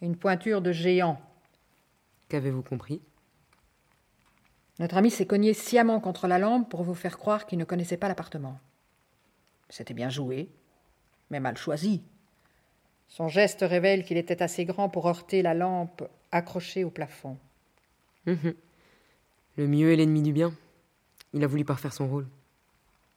Une 0.00 0.16
pointure 0.16 0.62
de 0.62 0.72
géant. 0.72 1.20
Qu'avez-vous 2.28 2.62
compris? 2.62 3.00
Notre 4.78 4.96
ami 4.96 5.10
s'est 5.10 5.26
cogné 5.26 5.54
sciemment 5.54 6.00
contre 6.00 6.28
la 6.28 6.38
lampe 6.38 6.70
pour 6.70 6.82
vous 6.82 6.94
faire 6.94 7.18
croire 7.18 7.46
qu'il 7.46 7.58
ne 7.58 7.64
connaissait 7.64 7.96
pas 7.96 8.08
l'appartement. 8.08 8.60
C'était 9.70 9.94
bien 9.94 10.08
joué, 10.08 10.48
mais 11.30 11.40
mal 11.40 11.56
choisi. 11.56 12.02
Son 13.08 13.28
geste 13.28 13.62
révèle 13.62 14.04
qu'il 14.04 14.18
était 14.18 14.42
assez 14.42 14.64
grand 14.64 14.88
pour 14.88 15.08
heurter 15.08 15.42
la 15.42 15.54
lampe 15.54 16.08
accrochée 16.30 16.84
au 16.84 16.90
plafond. 16.90 17.38
Mhm. 18.26 18.54
Le 19.56 19.66
mieux 19.66 19.92
est 19.92 19.96
l'ennemi 19.96 20.22
du 20.22 20.32
bien. 20.32 20.52
Il 21.32 21.42
a 21.42 21.46
voulu 21.46 21.64
parfaire 21.64 21.92
son 21.92 22.06
rôle. 22.06 22.28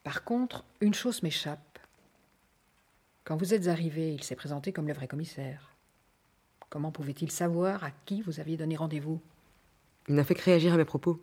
Par 0.02 0.24
contre, 0.24 0.64
une 0.80 0.94
chose 0.94 1.22
m'échappe. 1.22 1.78
Quand 3.24 3.36
vous 3.36 3.54
êtes 3.54 3.68
arrivé, 3.68 4.12
il 4.12 4.24
s'est 4.24 4.34
présenté 4.34 4.72
comme 4.72 4.88
le 4.88 4.94
vrai 4.94 5.06
commissaire. 5.06 5.71
Comment 6.72 6.90
pouvait-il 6.90 7.30
savoir 7.30 7.84
à 7.84 7.90
qui 8.06 8.22
vous 8.22 8.40
aviez 8.40 8.56
donné 8.56 8.76
rendez-vous? 8.76 9.20
Il 10.08 10.14
n'a 10.14 10.24
fait 10.24 10.34
que 10.34 10.42
réagir 10.42 10.72
à 10.72 10.78
mes 10.78 10.86
propos. 10.86 11.20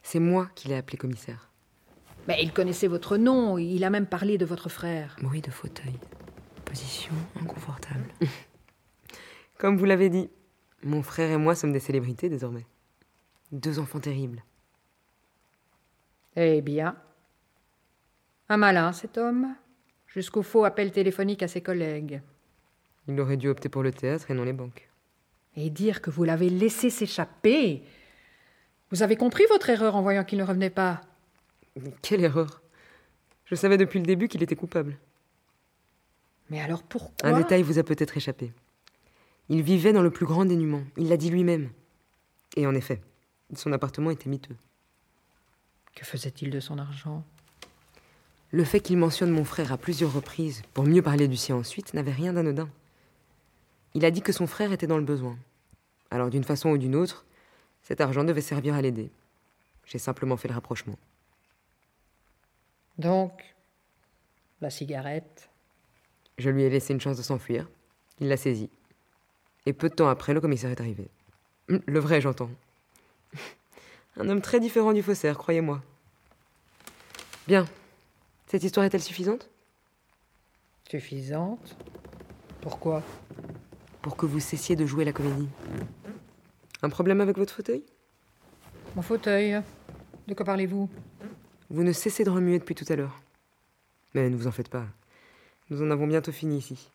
C'est 0.00 0.20
moi 0.20 0.48
qui 0.54 0.68
l'ai 0.68 0.76
appelé 0.76 0.96
commissaire. 0.96 1.50
Mais 2.28 2.40
il 2.40 2.52
connaissait 2.52 2.86
votre 2.86 3.16
nom, 3.16 3.58
il 3.58 3.82
a 3.82 3.90
même 3.90 4.06
parlé 4.06 4.38
de 4.38 4.44
votre 4.44 4.68
frère. 4.68 5.16
Bruit 5.20 5.40
de 5.40 5.50
fauteuil. 5.50 5.98
Position 6.64 7.12
inconfortable. 7.42 8.14
Comme 9.58 9.76
vous 9.76 9.86
l'avez 9.86 10.08
dit, 10.08 10.30
mon 10.84 11.02
frère 11.02 11.32
et 11.32 11.36
moi 11.36 11.56
sommes 11.56 11.72
des 11.72 11.80
célébrités 11.80 12.28
désormais. 12.28 12.64
Deux 13.50 13.80
enfants 13.80 13.98
terribles. 13.98 14.44
Eh 16.36 16.62
bien. 16.62 16.94
Un 18.48 18.56
malin, 18.56 18.92
cet 18.92 19.18
homme. 19.18 19.52
Jusqu'au 20.06 20.42
faux 20.42 20.64
appel 20.64 20.92
téléphonique 20.92 21.42
à 21.42 21.48
ses 21.48 21.60
collègues. 21.60 22.22
Il 23.10 23.20
aurait 23.20 23.36
dû 23.36 23.48
opter 23.48 23.68
pour 23.68 23.82
le 23.82 23.90
théâtre 23.90 24.30
et 24.30 24.34
non 24.34 24.44
les 24.44 24.52
banques. 24.52 24.88
Et 25.56 25.68
dire 25.68 26.00
que 26.00 26.10
vous 26.10 26.22
l'avez 26.22 26.48
laissé 26.48 26.90
s'échapper. 26.90 27.82
Vous 28.92 29.02
avez 29.02 29.16
compris 29.16 29.42
votre 29.48 29.68
erreur 29.68 29.96
en 29.96 30.02
voyant 30.02 30.22
qu'il 30.22 30.38
ne 30.38 30.44
revenait 30.44 30.70
pas. 30.70 31.00
Quelle 32.02 32.22
erreur? 32.22 32.62
Je 33.46 33.56
savais 33.56 33.78
depuis 33.78 33.98
le 33.98 34.06
début 34.06 34.28
qu'il 34.28 34.44
était 34.44 34.54
coupable. 34.54 34.96
Mais 36.50 36.60
alors 36.60 36.84
pourquoi? 36.84 37.28
Un 37.28 37.36
détail 37.36 37.64
vous 37.64 37.80
a 37.80 37.82
peut-être 37.82 38.16
échappé. 38.16 38.52
Il 39.48 39.62
vivait 39.62 39.92
dans 39.92 40.02
le 40.02 40.10
plus 40.12 40.26
grand 40.26 40.44
dénuement, 40.44 40.84
il 40.96 41.08
l'a 41.08 41.16
dit 41.16 41.30
lui-même. 41.30 41.70
Et 42.56 42.68
en 42.68 42.76
effet, 42.76 43.00
son 43.56 43.72
appartement 43.72 44.12
était 44.12 44.30
miteux. 44.30 44.56
Que 45.96 46.04
faisait-il 46.04 46.50
de 46.50 46.60
son 46.60 46.78
argent? 46.78 47.24
Le 48.52 48.62
fait 48.62 48.78
qu'il 48.78 48.98
mentionne 48.98 49.30
mon 49.30 49.44
frère 49.44 49.72
à 49.72 49.78
plusieurs 49.78 50.12
reprises 50.12 50.62
pour 50.74 50.84
mieux 50.84 51.02
parler 51.02 51.26
du 51.26 51.36
sien 51.36 51.56
ensuite 51.56 51.92
n'avait 51.92 52.12
rien 52.12 52.32
d'anodin. 52.32 52.68
Il 53.94 54.04
a 54.04 54.10
dit 54.10 54.22
que 54.22 54.32
son 54.32 54.46
frère 54.46 54.72
était 54.72 54.86
dans 54.86 54.98
le 54.98 55.04
besoin. 55.04 55.36
Alors 56.10 56.30
d'une 56.30 56.44
façon 56.44 56.70
ou 56.70 56.78
d'une 56.78 56.96
autre, 56.96 57.24
cet 57.82 58.00
argent 58.00 58.24
devait 58.24 58.40
servir 58.40 58.74
à 58.74 58.82
l'aider. 58.82 59.10
J'ai 59.84 59.98
simplement 59.98 60.36
fait 60.36 60.48
le 60.48 60.54
rapprochement. 60.54 60.96
Donc, 62.98 63.54
la 64.60 64.70
cigarette. 64.70 65.48
Je 66.38 66.50
lui 66.50 66.62
ai 66.62 66.70
laissé 66.70 66.92
une 66.92 67.00
chance 67.00 67.16
de 67.16 67.22
s'enfuir. 67.22 67.68
Il 68.20 68.28
l'a 68.28 68.36
saisie. 68.36 68.70
Et 69.66 69.72
peu 69.72 69.88
de 69.88 69.94
temps 69.94 70.08
après, 70.08 70.34
le 70.34 70.40
commissaire 70.40 70.70
est 70.70 70.80
arrivé. 70.80 71.08
Hum, 71.68 71.80
Le 71.86 71.98
vrai, 71.98 72.20
j'entends. 72.20 72.50
Un 74.16 74.28
homme 74.28 74.40
très 74.40 74.60
différent 74.60 74.92
du 74.92 75.02
faussaire, 75.02 75.38
croyez-moi. 75.38 75.82
Bien. 77.46 77.66
Cette 78.46 78.64
histoire 78.64 78.84
est-elle 78.84 79.02
suffisante? 79.02 79.48
Suffisante 80.88 81.76
Pourquoi? 82.60 83.02
Pour 84.02 84.16
que 84.16 84.26
vous 84.26 84.40
cessiez 84.40 84.76
de 84.76 84.86
jouer 84.86 85.04
la 85.04 85.12
comédie. 85.12 85.48
Un 86.82 86.88
problème 86.88 87.20
avec 87.20 87.36
votre 87.36 87.54
fauteuil? 87.54 87.84
Mon 88.96 89.02
fauteuil. 89.02 89.60
De 90.26 90.34
quoi 90.34 90.46
parlez-vous? 90.46 90.88
Vous 91.68 91.82
ne 91.82 91.92
cessez 91.92 92.24
de 92.24 92.30
remuer 92.30 92.58
depuis 92.58 92.74
tout 92.74 92.86
à 92.88 92.96
l'heure. 92.96 93.20
Mais 94.14 94.28
ne 94.30 94.36
vous 94.36 94.46
en 94.46 94.52
faites 94.52 94.68
pas. 94.68 94.86
Nous 95.68 95.82
en 95.82 95.90
avons 95.90 96.06
bientôt 96.06 96.32
fini 96.32 96.58
ici. 96.58 96.90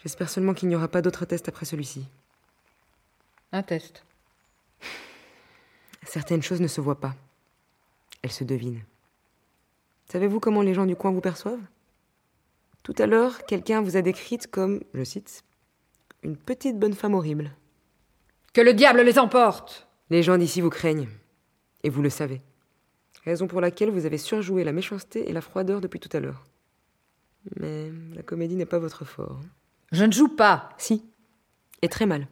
J'espère 0.00 0.28
seulement 0.28 0.54
qu'il 0.54 0.68
n'y 0.68 0.76
aura 0.76 0.88
pas 0.88 1.02
d'autres 1.02 1.24
tests 1.24 1.48
après 1.48 1.64
celui-ci. 1.64 2.04
Un 3.52 3.62
test. 3.62 4.04
Certaines 6.02 6.42
choses 6.42 6.60
ne 6.60 6.68
se 6.68 6.80
voient 6.80 7.00
pas. 7.00 7.14
Elles 8.22 8.32
se 8.32 8.44
devinent. 8.44 8.82
Savez-vous 10.10 10.40
comment 10.40 10.62
les 10.62 10.74
gens 10.74 10.86
du 10.86 10.96
coin 10.96 11.10
vous 11.10 11.20
perçoivent? 11.20 11.64
Tout 12.82 12.94
à 12.98 13.06
l'heure, 13.06 13.44
quelqu'un 13.46 13.80
vous 13.80 13.96
a 13.96 14.02
décrite 14.02 14.50
comme, 14.50 14.82
je 14.94 15.04
cite, 15.04 15.44
une 16.22 16.36
petite 16.36 16.78
bonne 16.78 16.94
femme 16.94 17.14
horrible. 17.14 17.52
Que 18.52 18.60
le 18.60 18.74
diable 18.74 19.02
les 19.02 19.18
emporte 19.18 19.88
Les 20.10 20.22
gens 20.22 20.38
d'ici 20.38 20.60
vous 20.60 20.70
craignent. 20.70 21.08
Et 21.84 21.90
vous 21.90 22.02
le 22.02 22.10
savez. 22.10 22.42
Raison 23.24 23.46
pour 23.46 23.60
laquelle 23.60 23.90
vous 23.90 24.06
avez 24.06 24.18
surjoué 24.18 24.64
la 24.64 24.72
méchanceté 24.72 25.28
et 25.28 25.32
la 25.32 25.40
froideur 25.40 25.80
depuis 25.80 26.00
tout 26.00 26.14
à 26.16 26.20
l'heure. 26.20 26.44
Mais 27.56 27.92
la 28.14 28.22
comédie 28.22 28.56
n'est 28.56 28.66
pas 28.66 28.78
votre 28.78 29.04
fort. 29.04 29.40
Je 29.92 30.04
ne 30.04 30.12
joue 30.12 30.28
pas. 30.28 30.70
Si. 30.78 31.04
Et 31.82 31.88
très 31.88 32.06
mal. 32.06 32.26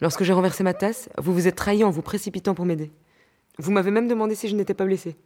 Lorsque 0.00 0.22
j'ai 0.22 0.32
renversé 0.32 0.62
ma 0.62 0.74
tasse, 0.74 1.08
vous 1.18 1.34
vous 1.34 1.46
êtes 1.48 1.56
trahi 1.56 1.84
en 1.84 1.90
vous 1.90 2.02
précipitant 2.02 2.54
pour 2.54 2.64
m'aider. 2.64 2.90
Vous 3.58 3.72
m'avez 3.72 3.90
même 3.90 4.08
demandé 4.08 4.34
si 4.34 4.48
je 4.48 4.56
n'étais 4.56 4.74
pas 4.74 4.86
blessé. 4.86 5.16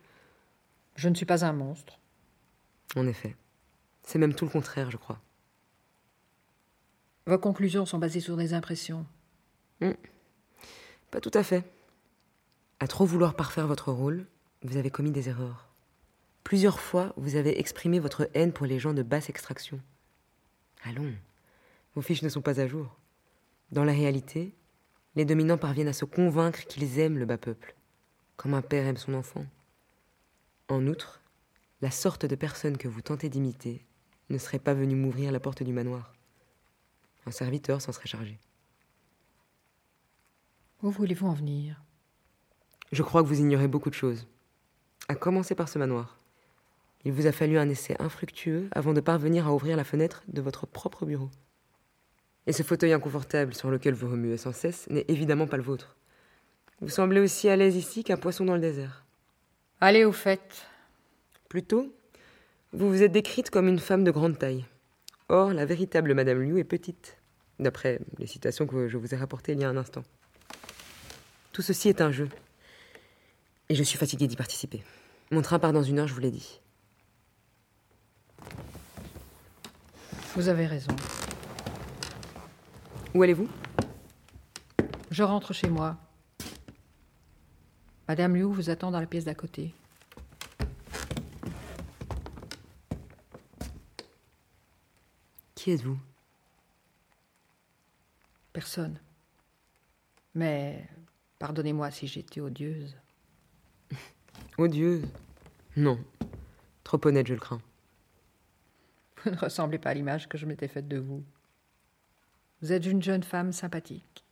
Je 0.97 1.09
ne 1.09 1.15
suis 1.15 1.27
pas 1.27 1.45
un 1.45 1.53
monstre. 1.53 1.99
En 2.97 3.07
effet. 3.07 3.37
C'est 4.03 4.19
même 4.19 4.35
tout 4.35 4.45
le 4.45 4.51
contraire, 4.51 4.91
je 4.91 4.97
crois. 4.97 5.21
Vos 7.27 7.39
conclusions 7.39 7.87
sont 7.87 7.99
basées 7.99 8.21
sur 8.21 8.37
des 8.37 8.53
impressions. 8.53 9.07
Pas 11.11 11.21
tout 11.21 11.31
à 11.33 11.43
fait. 11.43 11.65
À 12.81 12.87
trop 12.87 13.07
vouloir 13.07 13.35
parfaire 13.35 13.67
votre 13.67 13.93
rôle, 13.93 14.27
vous 14.63 14.77
avez 14.77 14.91
commis 14.91 15.11
des 15.11 15.29
erreurs. 15.29 15.69
Plusieurs 16.43 16.81
fois, 16.81 17.15
vous 17.17 17.37
avez 17.37 17.59
exprimé 17.59 17.99
votre 17.99 18.29
haine 18.35 18.53
pour 18.53 18.67
les 18.67 18.79
gens 18.79 18.93
de 18.93 19.03
basse 19.03 19.31
extraction. 19.31 19.81
Allons, 20.83 21.15
vos 21.95 22.03
fiches 22.03 22.23
ne 22.23 22.29
sont 22.29 22.43
pas 22.43 22.61
à 22.61 22.67
jour. 22.67 22.95
Dans 23.73 23.85
la 23.85 23.93
réalité, 23.93 24.55
les 25.17 25.25
dominants 25.25 25.57
parviennent 25.57 25.89
à 25.89 25.95
se 25.95 26.05
convaincre 26.05 26.67
qu'ils 26.67 26.99
aiment 26.99 27.19
le 27.19 27.27
bas 27.27 27.39
peuple, 27.39 27.75
comme 28.37 28.53
un 28.53 28.63
père 28.63 28.87
aime 28.87 28.99
son 28.99 29.15
enfant. 29.15 29.47
En 30.69 30.87
outre, 30.87 31.23
la 31.81 31.91
sorte 31.91 32.27
de 32.27 32.37
personne 32.37 32.77
que 32.77 32.89
vous 32.89 33.03
tentez 33.03 33.29
d'imiter 33.29 33.87
ne 34.29 34.39
serait 34.39 34.59
pas 34.59 34.75
venue 34.75 34.97
m'ouvrir 34.97 35.33
la 35.33 35.41
porte 35.41 35.63
du 35.63 35.73
manoir. 35.73 36.14
Un 37.27 37.31
serviteur 37.31 37.81
s'en 37.81 37.93
serait 37.93 38.09
chargé. 38.09 38.39
Où 40.83 40.91
voulez-vous 40.91 41.27
en 41.27 41.33
venir? 41.33 41.83
Je 42.93 43.03
crois 43.03 43.23
que 43.23 43.29
vous 43.29 43.41
ignorez 43.41 43.69
beaucoup 43.69 43.91
de 43.91 43.95
choses. 43.95 44.27
À 45.09 45.15
commencer 45.15 45.55
par 45.55 45.69
ce 45.69 45.79
manoir. 45.79 46.19
Il 47.05 47.13
vous 47.13 47.27
a 47.27 47.33
fallu 47.33 47.59
un 47.59 47.69
essai 47.69 47.97
infructueux 47.99 48.69
avant 48.73 48.93
de 48.93 49.01
parvenir 49.01 49.47
à 49.47 49.55
ouvrir 49.55 49.77
la 49.77 49.85
fenêtre 49.85 50.23
de 50.29 50.41
votre 50.41 50.67
propre 50.67 51.05
bureau. 51.07 51.31
Et 52.47 52.53
ce 52.53 52.63
fauteuil 52.63 52.93
inconfortable 52.93 53.55
sur 53.55 53.71
lequel 53.71 53.95
vous 53.95 54.09
remuez 54.09 54.37
sans 54.37 54.53
cesse 54.53 54.89
n'est 54.91 55.05
évidemment 55.09 55.47
pas 55.47 55.57
le 55.57 55.63
vôtre. 55.63 55.97
Vous 56.81 56.89
semblez 56.89 57.21
aussi 57.21 57.49
à 57.49 57.57
l'aise 57.57 57.77
ici 57.77 58.05
qu'un 58.05 58.17
poisson 58.17 58.45
dans 58.45 58.55
le 58.55 58.61
désert. 58.61 59.05
Allez 59.81 60.05
au 60.05 60.13
fait. 60.13 60.67
Plutôt, 61.49 61.95
vous 62.73 62.89
vous 62.89 63.03
êtes 63.03 63.13
décrite 63.13 63.51
comme 63.51 63.69
une 63.69 63.79
femme 63.79 64.05
de 64.05 64.11
grande 64.11 64.39
taille. 64.39 64.65
Or, 65.29 65.55
la 65.55 65.65
véritable 65.65 66.13
Madame 66.15 66.43
Liu 66.43 66.59
est 66.59 66.65
petite, 66.65 67.17
d'après 67.59 67.99
les 68.19 68.27
citations 68.27 68.67
que 68.67 68.89
je 68.89 68.99
vous 68.99 69.15
ai 69.15 69.17
rapportées 69.17 69.53
il 69.53 69.61
y 69.61 69.65
a 69.65 69.69
un 69.69 69.77
instant. 69.77 70.03
Tout 71.53 71.63
ceci 71.63 71.89
est 71.89 72.03
un 72.03 72.13
jeu. 72.13 72.29
Et 73.71 73.75
je 73.75 73.83
suis 73.83 73.97
fatiguée 73.97 74.27
d'y 74.27 74.37
participer. 74.37 74.83
Mon 75.31 75.41
train 75.41 75.59
part 75.59 75.73
dans 75.73 75.83
une 75.83 75.99
heure, 75.99 76.09
je 76.09 76.15
vous 76.15 76.21
l'ai 76.21 76.31
dit. 76.31 76.61
Vous 80.35 80.49
avez 80.49 80.67
raison. 80.67 80.95
Où 83.15 83.23
allez-vous? 83.23 83.49
Je 85.11 85.23
rentre 85.23 85.55
chez 85.55 85.71
moi. 85.71 85.97
Madame 88.09 88.37
Liu 88.37 88.43
vous 88.43 88.69
attend 88.69 88.91
dans 88.91 89.01
la 89.01 89.07
pièce 89.07 89.25
d'à 89.25 89.35
côté. 89.35 89.73
Qui 95.65 95.71
êtes-vous? 95.71 95.99
Personne. 98.53 99.01
Mais 100.35 100.87
pardonnez-moi 101.39 101.91
si 101.91 102.07
j'étais 102.07 102.43
odieuse. 102.43 102.95
Odieuse? 104.59 105.09
Non. 105.75 105.99
Trop 106.83 107.01
honnête, 107.07 107.27
je 107.27 107.33
le 107.33 107.41
crains. 107.41 107.63
Vous 109.25 109.31
ne 109.31 109.37
ressemblez 109.39 109.79
pas 109.79 109.89
à 109.89 109.95
l'image 109.95 110.29
que 110.29 110.37
je 110.37 110.45
m'étais 110.45 110.69
faite 110.69 110.87
de 110.87 110.99
vous. 110.99 111.25
Vous 112.61 112.71
êtes 112.71 112.85
une 112.85 113.03
jeune 113.03 113.23
femme 113.23 113.51
sympathique. 113.51 114.23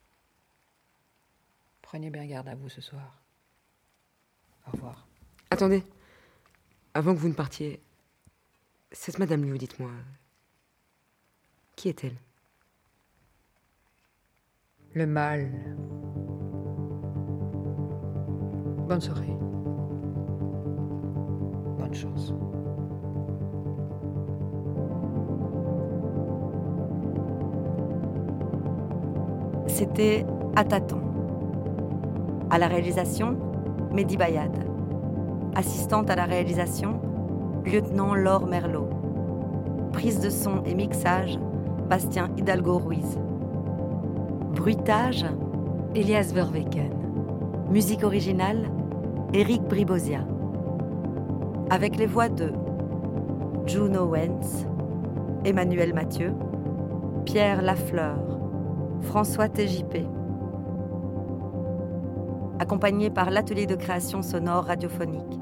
Prenez 1.81 2.11
bien 2.11 2.27
garde 2.27 2.49
à 2.49 2.55
vous 2.55 2.69
ce 2.69 2.83
soir. 2.83 3.23
Au 4.67 4.73
revoir. 4.73 5.07
Attendez. 5.49 5.83
Avant 6.93 7.15
que 7.15 7.21
vous 7.21 7.29
ne 7.29 7.33
partiez. 7.33 7.81
Cette 8.91 9.19
Madame 9.19 9.47
Liu, 9.47 9.57
dites-moi. 9.57 9.93
Qui 11.83 11.89
est-elle? 11.89 12.17
Le 14.95 15.05
mal. 15.05 15.51
Bonne 18.87 19.01
soirée. 19.01 19.37
Bonne 21.81 21.93
chance. 21.93 22.33
C'était 29.67 30.25
À 30.55 30.63
tâtons. 30.63 31.03
À 32.51 32.59
la 32.59 32.69
réalisation, 32.69 33.37
Mehdi 33.93 34.17
Bayad. 34.17 34.57
Assistante 35.57 36.11
à 36.11 36.15
la 36.15 36.27
réalisation, 36.27 37.01
lieutenant 37.65 38.15
Laure 38.15 38.47
Merlot. 38.47 38.89
Prise 39.93 40.21
de 40.21 40.31
son 40.31 40.63
et 40.63 40.77
mixage, 40.77 41.41
Bastien 41.93 42.31
Hidalgo 42.39 42.79
Ruiz. 42.79 43.19
Bruitage, 44.55 45.27
Elias 45.95 46.33
Verweken. 46.33 46.91
Musique 47.69 48.03
originale, 48.03 48.71
Eric 49.35 49.61
Bribosia. 49.65 50.27
Avec 51.69 51.99
les 51.99 52.07
voix 52.07 52.31
de 52.31 52.51
Juno 53.67 54.07
Wentz, 54.07 54.67
Emmanuel 55.45 55.93
Mathieu, 55.93 56.33
Pierre 57.27 57.61
Lafleur, 57.61 58.41
François 59.03 59.51
TJP. 59.51 60.07
Accompagné 62.59 63.11
par 63.11 63.31
l'atelier 63.31 63.67
de 63.67 63.77
création 63.77 64.23
sonore 64.23 64.65
radiophonique, 64.65 65.39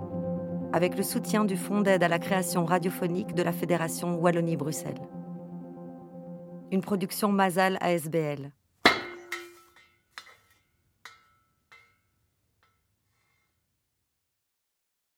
avec 0.73 0.97
le 0.97 1.05
soutien 1.05 1.45
du 1.45 1.57
Fonds 1.57 1.83
d'aide 1.83 2.03
à 2.03 2.09
la 2.09 2.19
création 2.19 2.65
radiophonique 2.65 3.37
de 3.37 3.45
la 3.45 3.53
Fédération 3.53 4.19
Wallonie-Bruxelles. 4.19 4.99
Une 6.73 6.83
production 6.83 7.33
Mazal 7.33 7.79
ASBL. 7.81 8.53